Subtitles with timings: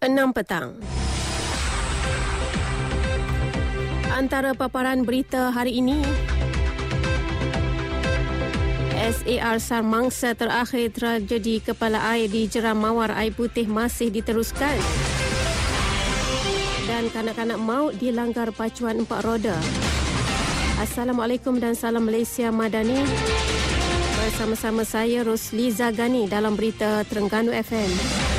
[0.00, 0.80] 6 petang.
[4.16, 6.00] Antara paparan berita hari ini,
[8.96, 14.80] SAR SAR mangsa terakhir tragedi kepala air di Jeram Mawar Air Putih masih diteruskan.
[16.88, 19.60] Dan kanak-kanak maut dilanggar pacuan empat roda.
[20.80, 23.04] Assalamualaikum dan salam Malaysia Madani.
[24.16, 28.29] Bersama-sama saya Rosli Zagani dalam berita Terengganu FM.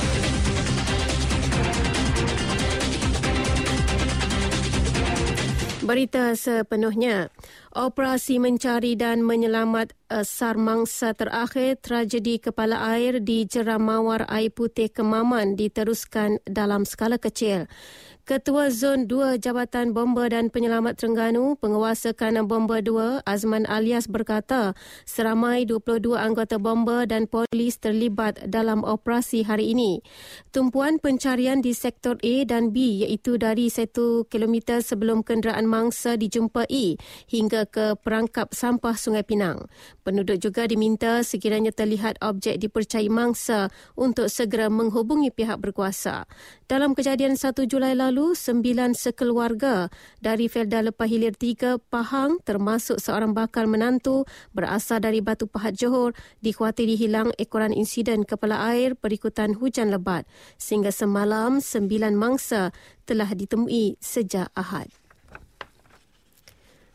[5.82, 7.34] Berita sepenuhnya.
[7.72, 14.52] Operasi mencari dan menyelamat uh, SAR mangsa terakhir tragedi kepala air di Jeram Mawar Air
[14.52, 17.72] Putih Kemaman diteruskan dalam skala kecil.
[18.22, 24.78] Ketua Zon 2 Jabatan Bomba dan Penyelamat Terengganu, Penguasa Kanan Bomba 2, Azman Alias berkata,
[25.10, 30.06] seramai 22 anggota bomba dan polis terlibat dalam operasi hari ini.
[30.54, 33.90] Tumpuan pencarian di sektor A dan B iaitu dari 1
[34.30, 39.66] km sebelum kenderaan mangsa dijumpai hingga ke perangkap sampah Sungai Pinang.
[40.06, 46.30] Penduduk juga diminta sekiranya terlihat objek dipercayai mangsa untuk segera menghubungi pihak berkuasa.
[46.70, 49.92] Dalam kejadian 1 Julai lalu, sembilan sekeluarga
[50.24, 54.24] dari Felda Lepah Hilir 3 Pahang termasuk seorang bakal menantu
[54.56, 60.24] berasal dari Batu Pahat Johor dikhawatiri hilang ekoran insiden kepala air berikutan hujan lebat.
[60.56, 62.70] Sehingga semalam, sembilan mangsa
[63.04, 65.01] telah ditemui sejak Ahad.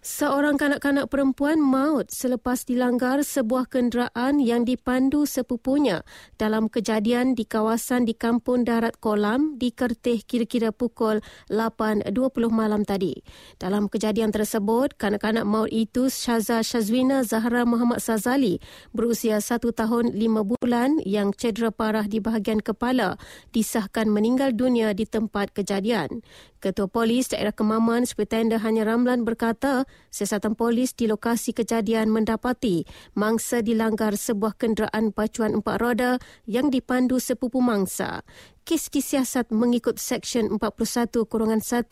[0.06, 6.06] Seorang kanak-kanak perempuan maut selepas dilanggar sebuah kenderaan yang dipandu sepupunya
[6.38, 12.06] dalam kejadian di kawasan di Kampung Darat Kolam di Kertih kira-kira pukul 8.20
[12.54, 13.18] malam tadi.
[13.58, 18.62] Dalam kejadian tersebut, kanak-kanak maut itu Syaza Syazwina Zahra Muhammad Sazali
[18.94, 20.22] berusia 1 tahun 5
[20.54, 23.18] bulan yang cedera parah di bahagian kepala
[23.50, 26.22] disahkan meninggal dunia di tempat kejadian.
[26.62, 33.60] Ketua Polis Daerah Kemaman Sepetenda Hanya Ramlan berkata siasatan polis di lokasi kejadian mendapati mangsa
[33.60, 36.12] dilanggar sebuah kenderaan pacuan empat roda
[36.48, 38.24] yang dipandu sepupu mangsa.
[38.66, 41.86] Kes disiasat mengikut Seksyen 41 Kurungan 1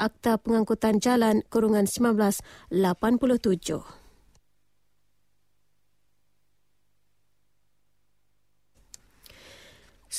[0.00, 4.03] Akta Pengangkutan Jalan Kurungan 1987.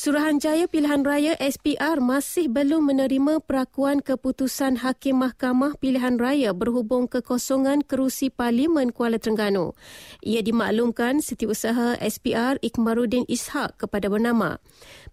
[0.05, 7.81] Suruhanjaya Pilihan Raya SPR masih belum menerima perakuan keputusan Hakim Mahkamah Pilihan Raya berhubung kekosongan
[7.81, 9.73] kerusi Parlimen Kuala Terengganu.
[10.21, 14.61] Ia dimaklumkan setiausaha SPR Ikmaruddin Ishak kepada bernama.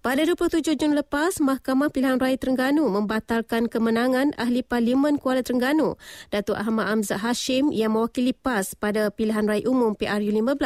[0.04, 5.96] Pada 27 Jun lepas, Mahkamah Pilihan Raya Terengganu membatalkan kemenangan Ahli Parlimen Kuala Terengganu,
[6.28, 10.60] Datuk Ahmad Amzad Hashim yang mewakili PAS pada Pilihan Raya Umum PRU15.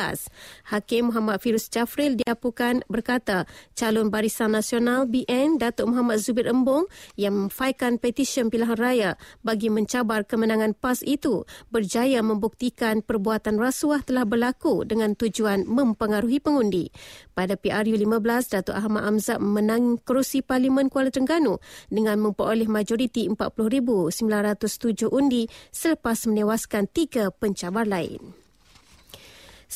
[0.75, 3.47] Hakim Muhammad Firuz Jafril diapukan berkata,
[3.79, 6.89] calon Barisan Nasional BN Datuk Muhammad Zubir Embong
[7.21, 9.11] yang memfaikan petisyen pilihan raya
[9.45, 16.89] bagi mencabar kemenangan PAS itu berjaya membuktikan perbuatan rasuah telah berlaku dengan tujuan mempengaruhi pengundi.
[17.37, 21.61] Pada PRU 15, Datuk Ahmad Amzad menang kerusi Parlimen Kuala Terengganu
[21.93, 25.45] dengan memperoleh majoriti 40,907 undi
[25.77, 28.46] selepas menewaskan tiga pencabar lain.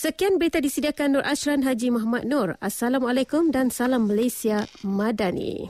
[0.01, 2.57] Sekian berita disediakan Nur Ashran Haji Muhammad Nur.
[2.65, 5.69] Assalamualaikum dan salam Malaysia Madani.